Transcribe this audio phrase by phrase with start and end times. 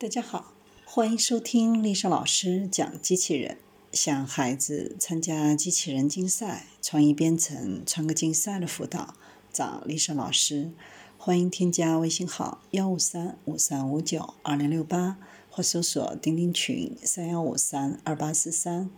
[0.00, 0.54] 大家好，
[0.86, 3.58] 欢迎收听丽莎老师讲机器人。
[3.92, 9.14] 想孩子参加机器人竞赛、创意编程、创客竞赛的辅导，
[9.52, 10.70] 找丽莎老师。
[11.18, 15.18] 欢迎添加微信号幺五三五三五九二零六八，
[15.50, 18.88] 或搜索钉钉群三幺五三二八四三。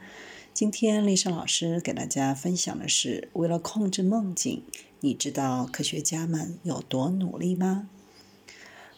[0.55, 4.63] 今天丽莎老师给大家分享的是：为了控制梦境，
[5.01, 7.89] 你知道科学家们有多努力吗？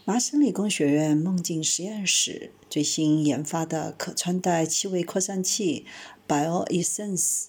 [0.07, 5.87] 麻省理工学院梦境实验室最新研发的可穿戴气味扩散器
[6.29, 7.45] BioEssense，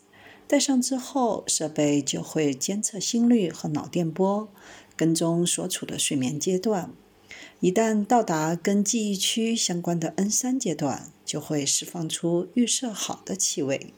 [0.48, 4.48] 戴上之后，设备就会监测心率和脑电波，
[4.96, 6.94] 跟踪所处的睡眠阶段。
[7.60, 13.92] 一旦到达跟记忆区相关的 N 三阶段，就会释放出预设好的气味。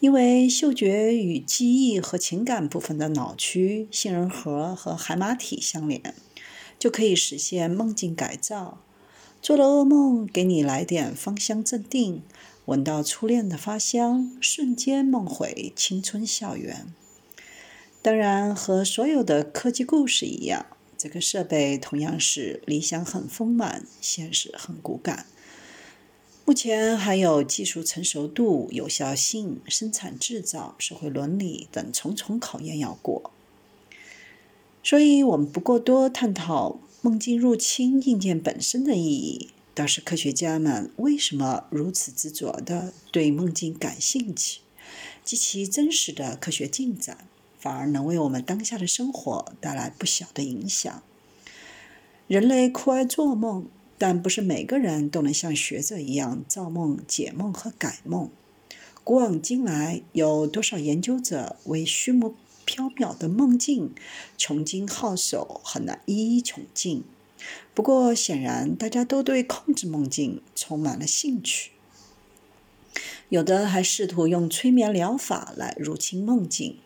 [0.00, 6.12] 因为嗅觉与记忆和情感部分的脑区、杏仁核和海马体相连。
[6.78, 8.78] 就可以实现梦境改造。
[9.42, 12.22] 做了噩梦，给你来点芳香镇定，
[12.64, 16.92] 闻到初恋的花香，瞬间梦回青春校园。
[18.02, 25.26] 当然，和所有的科技故事一样，这个设备同样是理想很丰满，现实很骨感。
[26.44, 33.32] 目前还有技术成熟度、有效性、生产制造、社会伦理等重重考验要过。
[34.88, 44.60] 所以，我们不过多探讨梦境入侵硬件本身的意义，倒是科学家们为什么如此执着地对梦境感兴趣，
[45.24, 47.26] 及其真实的科学进展，
[47.58, 51.02] 反而能为我们当下的生活带来不小的影响。
[52.28, 53.66] 人类酷爱做梦，
[53.98, 58.30] 但不是每个人都能像学者一样造梦、解梦和改梦。
[59.02, 62.36] 古往今来，有多少研究者为虚无？
[62.66, 63.94] 缥缈的梦境，
[64.36, 67.04] 穷尽皓首，很难一一穷尽。
[67.74, 71.70] 不过，显然大家都对控制梦境充满了兴趣，
[73.28, 76.78] 有的还试图用催眠疗法来入侵梦境。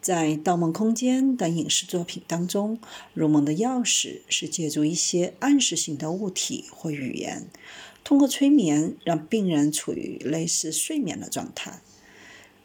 [0.00, 2.78] 在《盗梦空间》等影视作品当中，
[3.12, 7.48] 入梦的钥匙是借助一些暗示性的物体或语言，
[8.04, 11.80] 通过催眠让病人处于类似睡眠的状态。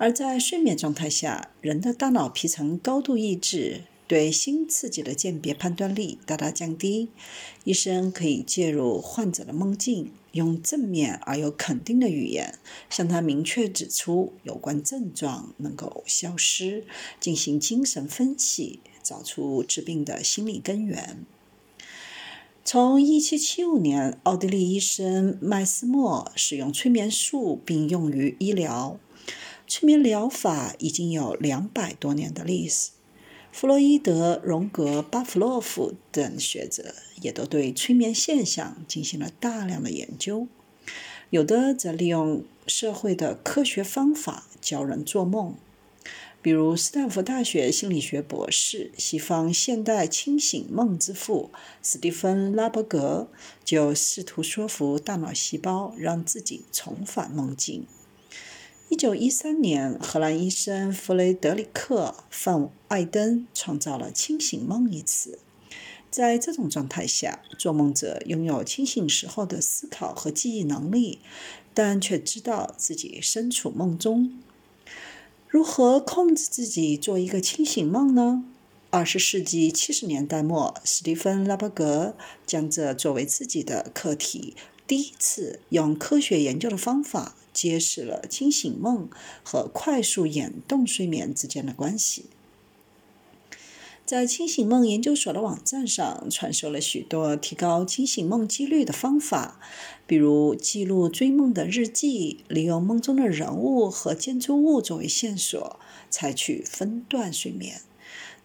[0.02, 7.10] 而在睡眠状态下，人的大脑皮层高度抑制，对新刺激的鉴别判断力大大降低。
[7.66, 12.56] 医生可以介入患者的梦境，用正面而又肯定的语言
[12.90, 16.84] 向他明确指出有关症状能够消失，
[17.20, 21.24] 进行精神分析，找出治病的心理根源。
[22.66, 29.00] 从1775年，奥地利医生麦斯默使用催眠术，并用于医疗。
[29.74, 32.90] 催眠疗法已经有两百多年的历史，
[33.54, 40.46] 弗洛伊德、荣格、巴甫洛夫等学者也都对催眠现象进行了大量的研究。
[41.30, 45.56] 有的则利用社会的科学方法教人做梦，
[46.42, 51.50] 比如斯坦福大学心理学博士、西方现代清醒梦之父
[51.82, 53.30] 史蒂芬·拉伯格
[53.64, 57.86] 就试图说服大脑细胞让自己重返梦境。
[58.92, 65.40] 一九一三年，荷兰医生弗雷德里克·范艾登创造了“清醒梦”一词。
[66.10, 71.20] 在这种状态下，做梦者拥有清醒时候的思考和记忆能力，
[71.74, 74.38] 但却知道自己身处梦中。
[75.48, 78.44] 如何控制自己做一个清醒梦呢？
[78.90, 84.54] 二十世纪七十年代末，史蒂芬·拉伯格将这作为自己的课题，
[84.86, 87.38] 第一次用科学研究的方法。
[87.54, 89.10] 揭示了清醒梦
[89.44, 92.26] 和快速眼动睡眠之间的关系。
[94.04, 99.58] 在清醒梦研究所的网站上，传授了许多提高清醒梦几率的方法，
[100.06, 105.80] 比如记录追梦的日记，利用梦中的人物和建筑物作为线索，
[106.10, 107.82] 采取分段睡眠。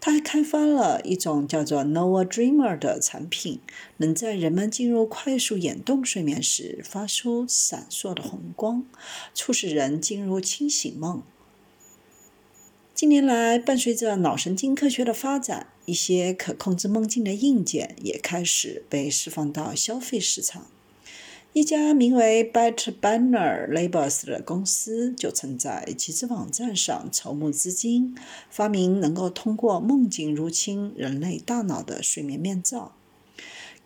[0.06, 3.58] 他还开发了一种叫做 Nova Dreamer 的产品，
[3.96, 8.86] 能在人们进入快速眼动睡眠时发出闪烁的红光，
[9.34, 11.24] 促使人进入清醒梦。
[12.94, 20.68] 近年来，伴随着脑神经科学的发展，一些可控制梦境的硬件也开始被释放到消费市场。
[21.56, 28.14] 一家名为 Better Banner Labels 的公司就曾在集资网站上筹募资金，
[28.50, 32.94] 发明能够通过梦境入侵人类大脑的睡眠面罩。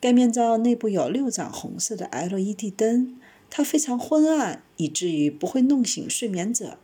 [0.00, 3.16] 该面罩内部有六盏红色的 LED 灯，
[3.48, 6.76] 它非常昏暗，以至于不会弄醒睡眠者，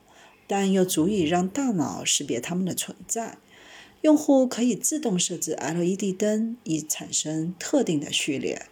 [0.47, 3.39] 但又足以让大脑识别它们的存在。
[4.03, 8.67] 用户可以自动设置 LED 灯，以产生特定的序列。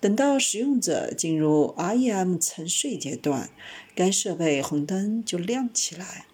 [0.00, 3.50] 等到使用者进入 REM 沉睡阶段，
[3.94, 6.26] 该设备红灯就亮起来。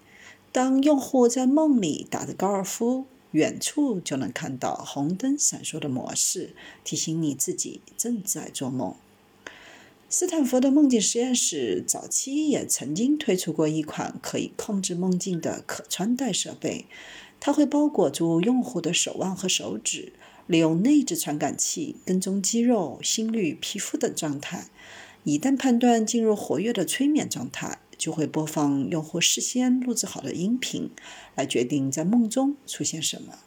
[0.51, 6.55] 当用户在梦里打着高尔夫，远处就能看到红灯闪烁的模式，
[6.85, 8.95] 提醒你自己正在做梦。
[10.11, 16.85] 斯坦福的梦境实验室早期也曾经推出过一款可以控制梦境的可穿戴设备，
[17.41, 20.13] 它会包裹住用户的手腕和手指，
[20.53, 24.67] 利用内置传感器跟踪肌肉、心率、皮肤等状态。
[25.25, 30.91] 一旦判断进入活跃的催眠状态，就会播放用户事先录制好的音频，
[31.35, 33.39] 来决定在梦中出现什么。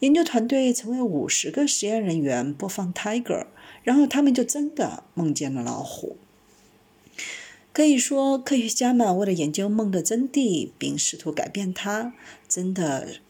[0.00, 3.46] 研究团队曾为五十个实验人员播放 Tiger，
[3.84, 6.16] 然后他们就真的梦见了老虎。
[7.72, 12.12] 可以说，科学家们为了研究梦的真谛，并试图改变它，
[12.48, 13.20] 真的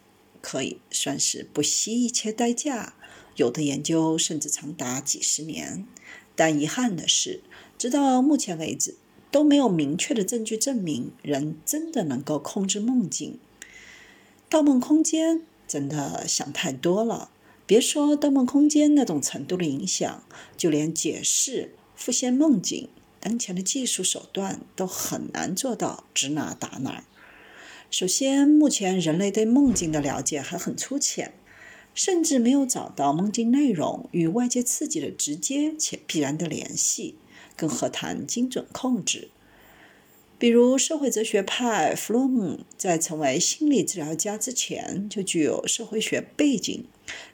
[0.49, 2.95] 可以算是不惜一切代价。
[3.35, 5.85] 有的研究甚至长达几十年。
[6.37, 7.43] 但遗憾的是，
[7.77, 8.95] 直到目前为止，
[9.33, 13.41] 都没有明确的证据证明人真的能够控制梦境。
[14.49, 15.43] 盗梦空间。
[15.67, 17.33] 真的想太多了，
[17.67, 20.23] 别说《盗梦空间》那种程度的影响，
[20.57, 22.89] 就连解释复现梦境，
[23.19, 27.03] 当前的技术手段都很难做到指哪打哪。
[27.89, 31.33] 首先，目前人类对梦境的了解还很粗浅，
[31.95, 37.15] 甚至没有找到梦境内容与外界刺激的直接且必然的联系，
[37.57, 39.29] 更何谈精准控制？
[40.39, 46.85] 比如，社会哲学派弗洛姆在成为心理治疗家之前，就具有社会学背景，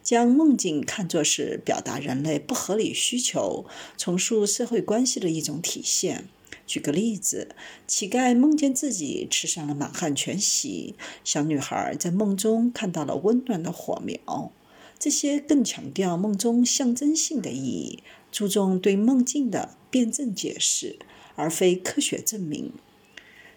[0.04, 3.64] 将梦境看作是表达人类不合理需求、
[3.96, 6.28] 重塑社会关系的一种体现。
[6.72, 7.54] 举个例子，
[7.86, 14.50] 乞丐梦见自己吃上了满汉全席，小女孩在梦中看到了温暖的火苗，
[14.98, 17.98] 这些更强调梦中象征性的意义，
[18.30, 20.98] 注重对梦境的辩证解释，
[21.34, 22.72] 而非科学证明。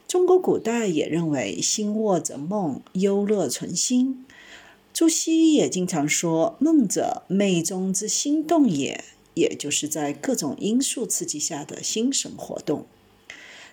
[0.06, 4.26] 中国古代也认为“心卧则梦，忧乐存心”。
[4.92, 12.86] 朱熹也经常说：“梦者，寐中之心动也。”也就是在各种因素刺激下的心神活动。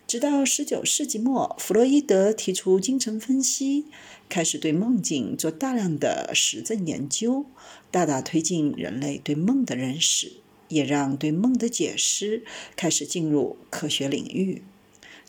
[0.06, 3.87] 直到19世纪末，弗洛伊德提出精神分析，
[4.28, 7.46] 开始对梦境做大量的实证研究，
[7.90, 10.32] 大大推进人类对梦的认识，
[10.69, 12.44] 也让对梦的解释
[12.76, 14.62] 开始进入科学领域。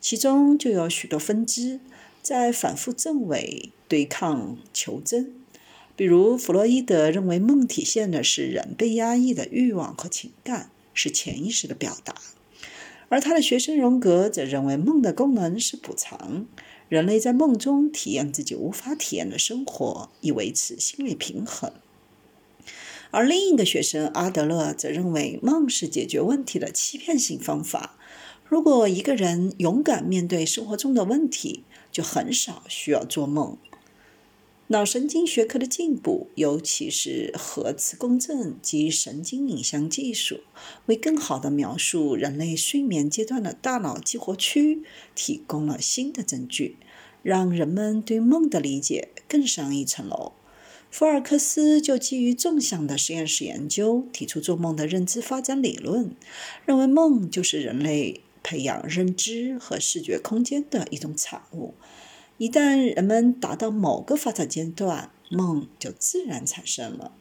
[0.02, 1.80] 其中就有许多分支
[2.20, 5.34] 在反复证伪、对抗求真。
[5.96, 12.12] 比如，弗洛伊德认为梦体现的是人被压抑的欲望和情感，是潜意识的表达；
[13.14, 16.46] 而他的学生荣格则认为梦的功能是补偿，
[16.88, 21.70] 人类在梦中体验自己无法体验的生活，以维持心理平衡。
[23.12, 27.96] 而另一个学生阿德勒则认为梦是解决问题的欺骗性方法。
[28.48, 31.62] 如果一个人勇敢面对生活中的问题，
[31.92, 33.56] 就很少需要做梦。
[34.68, 40.40] 脑神经学科的进步，尤其是核磁共振及神经影像技术，
[40.86, 44.82] 为更好地描述人类睡眠阶段的大脑激活区
[45.14, 46.78] 提供了新的证据，
[47.22, 50.32] 让人们对梦的理解更上一层楼。
[50.90, 56.16] 福尔克斯就基于纵向的实验室研究，提出做梦的认知发展理论，
[56.64, 58.22] 认为梦就是人类。
[58.46, 61.72] 培养认知和视觉空间的一种产物。
[62.36, 67.12] 一旦人们达到某个发展阶段，梦就自然产生了。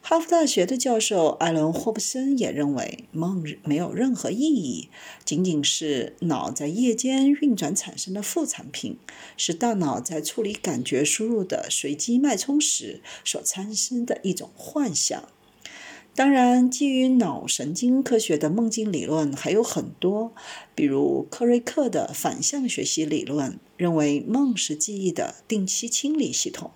[0.00, 4.88] 哈佛大学的教授艾伦·霍布森也认为，梦没有任何意义，
[5.24, 8.98] 仅仅是脑在夜间运转产生的副产品，
[9.36, 15.28] 是大脑在处理感觉输入的随机脉冲时所产生的一种幻想。
[16.16, 20.32] 当然，基于脑神经科学的梦境理论还有很多，
[20.72, 26.70] 比如克瑞克的反向学习理论，认为梦是记忆的定期清理系统。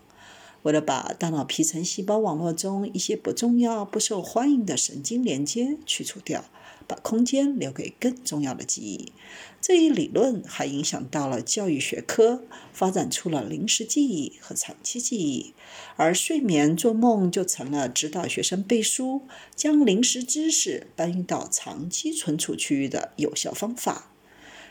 [0.65, 6.45] 为了把大脑皮层细胞网络中一些不重要、不受欢迎的神经连接去除掉。
[6.89, 9.13] 把空间留给更重要的记忆。
[9.61, 12.43] 这一理论还影响到了教育学科，
[12.73, 15.55] 发展出了临时记忆和长期记忆，
[15.97, 19.23] 而睡眠做梦就成了指导学生背书、
[19.55, 24.11] 将临时知识搬运到长期存储区域的有效方法。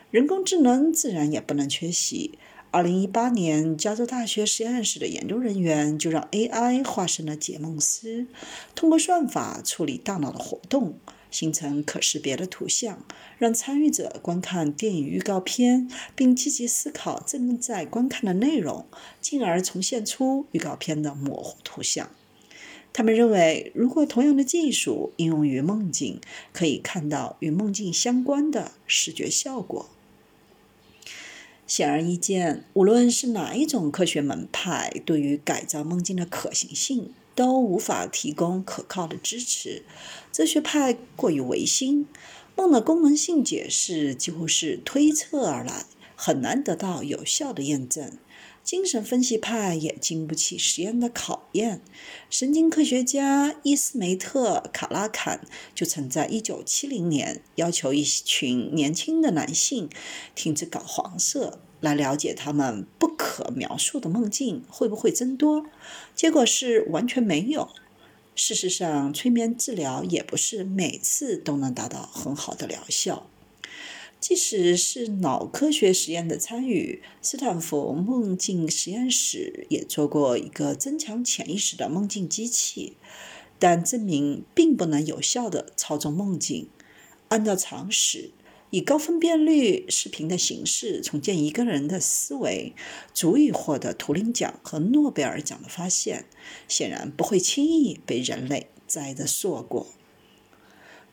[0.10, 2.40] 人工智能自然也不能缺席。
[2.72, 8.28] 二零一八年，加州大学实验室的研究人员就让 AI 化身了解梦师，
[8.76, 11.00] 通过算法处理大脑的活动。
[11.38, 13.06] 形成可识别的图像，
[13.38, 18.88] 让参与者观看电影预告片，并积极思考正在观看的内容，
[19.22, 22.10] 进而重现出预告片的模糊图像。
[22.92, 26.20] 他们认为，如果同样的技术应用于梦境，
[26.52, 29.88] 可以看到与梦境相关的视觉效果。
[31.68, 39.84] 显而易见，无论是哪一种科学门派，对于改造梦境的可行性都无法提供可靠的支持。
[40.32, 42.08] 哲学派过于唯心，
[42.56, 48.18] 梦的功能性解释几乎是推测而来，很难得到有效的验证。
[48.68, 51.80] 精神分析派也经不起实验的考验。
[52.30, 59.90] 神经科学家伊斯梅特·卡拉坎就曾在1970年要求一群年轻的男性
[60.36, 65.66] 停止搞黄色，来了解他们不可描述的梦境会不会增多。
[66.14, 67.70] 结果是完全没有。
[68.36, 73.30] 事实上，催眠治疗也不是每次都能达到很好的疗效。
[74.20, 82.98] 即使是脑科学实验的参与，斯坦福梦境实验室也做过一个增强潜意识的梦境机器，
[83.60, 86.68] 但证明并不能有效地操纵梦境。
[87.30, 88.32] 按照常识，
[88.72, 92.74] 以高分辨率视频的形式重建一个人的思维，
[93.14, 96.26] 足以获得图灵奖和诺贝尔奖的发现，
[96.68, 99.88] 显然不会轻易被人类摘得硕果。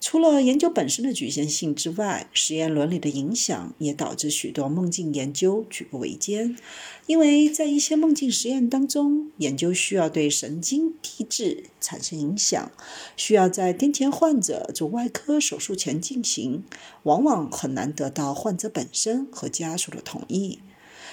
[0.07, 6.59] 除了研究本身的局限性之外，实验伦理的影响也导致许多梦境研究举步维艰。
[7.07, 12.71] 因为在一些梦境实验当中，研究需要对神经递质产生影响，
[13.17, 16.65] 需要在癫痫患者做外科手术前进行，
[17.05, 20.59] 往往很难得到患者本身和家属的同意。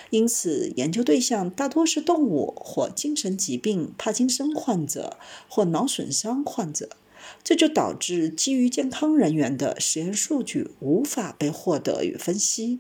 [0.10, 5.18] 因此，研究对象大多是动物或精神疾病、帕金森患者
[5.48, 6.90] 或脑损伤患者。
[7.44, 12.80] 这就导致基于健康人员的实验数据无法被获得与分析。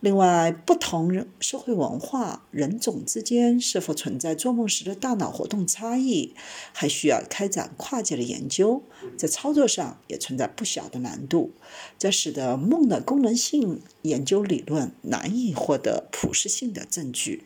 [0.00, 6.34] 另外，不同人社会文化、人种之间是否存在做梦时的大脑活动差异，
[6.72, 8.82] 还需要开展跨界的研究，
[9.16, 11.52] 在操作上也存在不小的难度，
[12.00, 17.44] 这使得梦的功能性研究理论难以获得普适性的证据。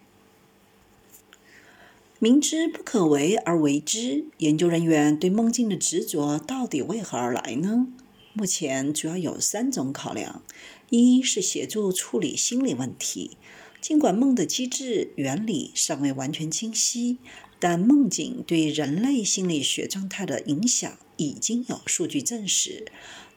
[2.18, 7.88] 明知不可为而为之，研究人员对梦境的执着到底为何而来呢？
[8.32, 10.42] 目前主要有三种考量：
[10.88, 13.36] 一是协助处理心理问题，
[13.82, 17.18] 尽管梦的机制原理尚未完全清晰，
[17.58, 22.86] 但梦境对人类心理学状态的影响已经有数据证实。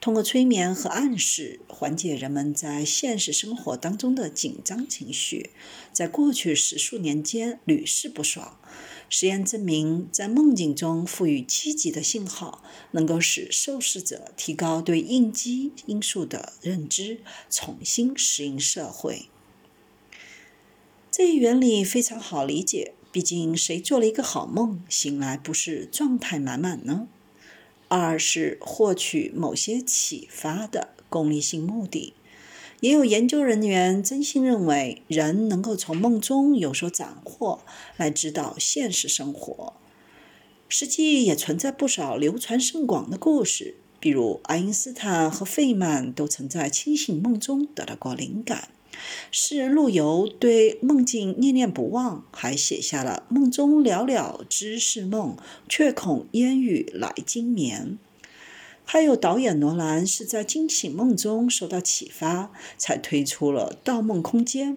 [0.00, 5.50] 通过催眠和暗示，缓解人们在现实生活当中的紧张情绪，
[5.92, 8.58] 在过去十数年间屡试不爽。
[9.10, 17.20] 实验证明，在梦境中赋予积极的信号，能够使受试者提高对应激因素的认知，
[17.50, 19.26] 重新适应社会。
[21.10, 27.08] 这一原理非常好理解，毕竟谁做了一个好梦，醒来不是状态满满呢？
[27.90, 32.14] 二是获取某些启发的功利性目的，
[32.78, 37.62] 也有研究人员真心认为人能够从梦中有所斩获
[37.96, 39.72] 来指导现实生活。
[40.68, 48.68] 实际也存在不少流传甚广的故事，比如爱因斯坦和费曼都曾在清醒梦中得到过灵感。
[49.30, 55.36] 诗人陆游对梦境念念不忘，还写下了“梦中寥寥知是梦，
[55.68, 57.98] 却恐烟雨来惊眠”。
[58.84, 64.72] 还有导演罗兰是在惊醒梦中受到启发，才推出了《盗梦空间》。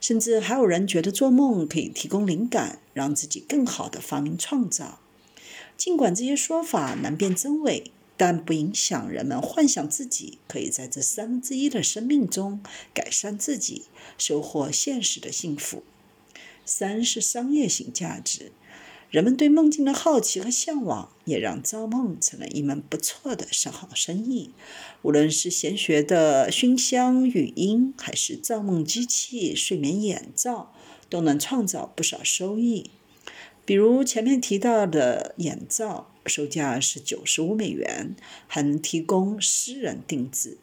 [0.00, 4.98] 甚至还有人觉得做梦可以提供灵感，让自己更好的发明创造。
[5.76, 7.92] 尽管这些说法难辨真伪。
[8.24, 12.62] 但不影响人们幻想自己可以在这三分之一的生命中
[12.94, 13.86] 改善自己，
[14.16, 15.82] 收获现实的幸福。
[16.64, 18.52] 三是商业性价值，
[19.10, 24.52] 人们对梦境的好奇和向往，也让造梦成了一门不错的上好生意。
[25.02, 30.72] 无论是闲学的熏香语音，还是造梦机器、睡眠眼罩，
[31.10, 32.92] 都能创造不少收益。
[33.64, 36.11] 比如前面提到的眼罩。
[36.26, 38.14] 售价是九十五美元，
[38.46, 40.58] 还能提供私人定制。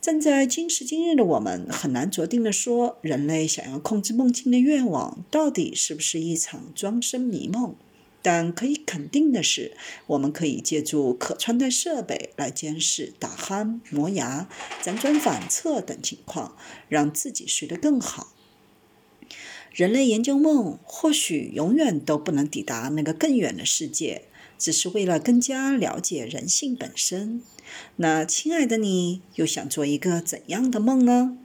[0.00, 7.76] 站在今时今日的我们，很难酌定的说，人类想要控制梦境的愿望到底是不是一场庄生迷梦？
[8.20, 14.48] 但可以肯定的是，我们可以借助可穿戴设备来监视打鼾、磨牙、
[14.82, 16.56] 辗转反侧等情况，
[16.88, 18.32] 让自己睡得更好。
[19.72, 24.26] 人类研究梦，或许永远都不能抵达那个更远的世界。
[24.62, 27.42] 只是为了更加了解人性本身。
[27.96, 31.36] 那，亲爱的你，又想做一个怎样的梦呢？